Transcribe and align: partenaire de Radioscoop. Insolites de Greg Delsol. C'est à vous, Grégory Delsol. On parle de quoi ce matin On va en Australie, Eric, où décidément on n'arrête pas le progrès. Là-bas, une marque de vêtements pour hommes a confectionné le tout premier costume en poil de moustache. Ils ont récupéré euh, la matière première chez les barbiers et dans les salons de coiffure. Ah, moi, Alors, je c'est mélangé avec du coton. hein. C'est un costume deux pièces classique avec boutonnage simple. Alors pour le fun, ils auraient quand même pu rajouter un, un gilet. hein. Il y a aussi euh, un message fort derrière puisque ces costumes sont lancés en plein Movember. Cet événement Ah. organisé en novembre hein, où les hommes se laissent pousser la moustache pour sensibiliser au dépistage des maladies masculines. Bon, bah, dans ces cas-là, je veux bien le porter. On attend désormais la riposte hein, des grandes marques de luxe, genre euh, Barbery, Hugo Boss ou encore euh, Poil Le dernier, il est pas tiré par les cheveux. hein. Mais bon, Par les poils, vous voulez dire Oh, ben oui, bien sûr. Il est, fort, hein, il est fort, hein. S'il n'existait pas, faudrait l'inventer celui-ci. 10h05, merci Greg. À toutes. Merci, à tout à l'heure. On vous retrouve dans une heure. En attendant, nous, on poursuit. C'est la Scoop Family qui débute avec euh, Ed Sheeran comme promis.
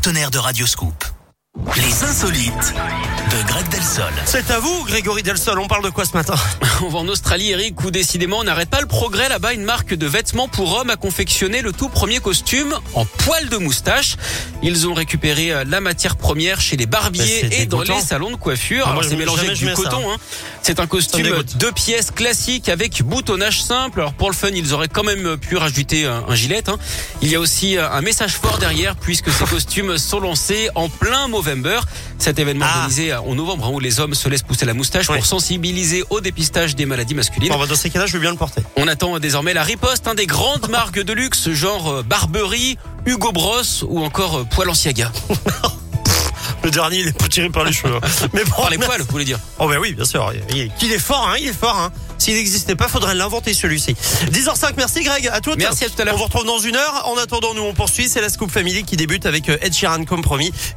partenaire 0.00 0.30
de 0.30 0.38
Radioscoop. 0.38 1.04
Insolites 2.08 2.74
de 3.30 3.46
Greg 3.48 3.68
Delsol. 3.68 4.10
C'est 4.24 4.50
à 4.50 4.58
vous, 4.60 4.84
Grégory 4.84 5.22
Delsol. 5.22 5.58
On 5.58 5.68
parle 5.68 5.84
de 5.84 5.90
quoi 5.90 6.06
ce 6.06 6.14
matin 6.14 6.34
On 6.82 6.88
va 6.88 7.00
en 7.00 7.08
Australie, 7.08 7.50
Eric, 7.50 7.84
où 7.84 7.90
décidément 7.90 8.38
on 8.38 8.44
n'arrête 8.44 8.70
pas 8.70 8.80
le 8.80 8.86
progrès. 8.86 9.28
Là-bas, 9.28 9.52
une 9.52 9.64
marque 9.64 9.92
de 9.92 10.06
vêtements 10.06 10.48
pour 10.48 10.74
hommes 10.78 10.88
a 10.88 10.96
confectionné 10.96 11.60
le 11.60 11.72
tout 11.72 11.90
premier 11.90 12.20
costume 12.20 12.74
en 12.94 13.04
poil 13.04 13.50
de 13.50 13.58
moustache. 13.58 14.16
Ils 14.62 14.88
ont 14.88 14.94
récupéré 14.94 15.52
euh, 15.52 15.64
la 15.68 15.82
matière 15.82 16.16
première 16.16 16.62
chez 16.62 16.76
les 16.78 16.86
barbiers 16.86 17.46
et 17.60 17.66
dans 17.66 17.82
les 17.82 18.00
salons 18.00 18.30
de 18.30 18.36
coiffure. 18.36 18.84
Ah, 18.86 18.92
moi, 18.94 19.02
Alors, 19.02 19.02
je 19.02 19.08
c'est 19.10 19.16
mélangé 19.16 19.46
avec 19.46 19.58
du 19.58 19.70
coton. 19.74 20.10
hein. 20.10 20.16
C'est 20.62 20.80
un 20.80 20.86
costume 20.86 21.42
deux 21.56 21.72
pièces 21.72 22.10
classique 22.10 22.70
avec 22.70 23.02
boutonnage 23.02 23.62
simple. 23.62 24.00
Alors 24.00 24.14
pour 24.14 24.30
le 24.30 24.34
fun, 24.36 24.48
ils 24.54 24.72
auraient 24.72 24.88
quand 24.88 25.04
même 25.04 25.36
pu 25.36 25.56
rajouter 25.56 26.06
un, 26.06 26.24
un 26.26 26.34
gilet. 26.34 26.62
hein. 26.70 26.78
Il 27.20 27.28
y 27.28 27.34
a 27.36 27.40
aussi 27.40 27.76
euh, 27.76 27.90
un 27.90 28.00
message 28.00 28.32
fort 28.32 28.56
derrière 28.58 28.96
puisque 28.96 29.30
ces 29.30 29.44
costumes 29.44 29.98
sont 29.98 30.20
lancés 30.20 30.70
en 30.74 30.88
plein 30.88 31.28
Movember. 31.28 31.80
Cet 32.18 32.38
événement 32.38 32.66
Ah. 32.68 32.74
organisé 32.78 33.14
en 33.14 33.34
novembre 33.34 33.66
hein, 33.66 33.70
où 33.72 33.80
les 33.80 34.00
hommes 34.00 34.14
se 34.14 34.28
laissent 34.28 34.42
pousser 34.42 34.66
la 34.66 34.74
moustache 34.74 35.06
pour 35.06 35.24
sensibiliser 35.26 36.04
au 36.10 36.20
dépistage 36.20 36.74
des 36.76 36.86
maladies 36.86 37.14
masculines. 37.14 37.50
Bon, 37.52 37.58
bah, 37.58 37.66
dans 37.66 37.74
ces 37.76 37.90
cas-là, 37.90 38.06
je 38.06 38.12
veux 38.14 38.18
bien 38.20 38.30
le 38.32 38.36
porter. 38.36 38.62
On 38.76 38.88
attend 38.88 39.18
désormais 39.18 39.54
la 39.54 39.62
riposte 39.62 40.06
hein, 40.08 40.14
des 40.14 40.26
grandes 40.26 40.68
marques 40.68 41.00
de 41.00 41.12
luxe, 41.12 41.50
genre 41.50 41.88
euh, 41.90 42.02
Barbery, 42.02 42.76
Hugo 43.06 43.32
Boss 43.32 43.84
ou 43.86 44.02
encore 44.04 44.38
euh, 44.38 44.44
Poil 44.44 44.68
Le 46.64 46.70
dernier, 46.70 46.98
il 46.98 47.08
est 47.08 47.16
pas 47.16 47.28
tiré 47.28 47.48
par 47.50 47.64
les 47.64 47.72
cheveux. 47.72 47.94
hein. 47.94 48.00
Mais 48.32 48.42
bon, 48.44 48.50
Par 48.56 48.70
les 48.70 48.78
poils, 48.78 49.00
vous 49.00 49.06
voulez 49.10 49.24
dire 49.24 49.38
Oh, 49.58 49.68
ben 49.68 49.78
oui, 49.78 49.94
bien 49.94 50.04
sûr. 50.04 50.32
Il 50.52 50.92
est, 50.92 50.98
fort, 50.98 51.28
hein, 51.28 51.36
il 51.40 51.48
est 51.48 51.52
fort, 51.58 51.76
hein. 51.78 51.92
S'il 52.18 52.34
n'existait 52.34 52.74
pas, 52.74 52.88
faudrait 52.88 53.14
l'inventer 53.14 53.54
celui-ci. 53.54 53.94
10h05, 54.32 54.72
merci 54.76 55.04
Greg. 55.04 55.28
À 55.32 55.40
toutes. 55.40 55.58
Merci, 55.58 55.84
à 55.84 55.88
tout 55.88 56.02
à 56.02 56.04
l'heure. 56.04 56.14
On 56.14 56.18
vous 56.18 56.24
retrouve 56.24 56.44
dans 56.44 56.58
une 56.58 56.74
heure. 56.74 57.06
En 57.06 57.16
attendant, 57.16 57.54
nous, 57.54 57.62
on 57.62 57.74
poursuit. 57.74 58.08
C'est 58.08 58.20
la 58.20 58.28
Scoop 58.28 58.50
Family 58.50 58.82
qui 58.82 58.96
débute 58.96 59.24
avec 59.24 59.48
euh, 59.48 59.56
Ed 59.60 59.72
Sheeran 59.72 60.04
comme 60.04 60.20
promis. 60.22 60.52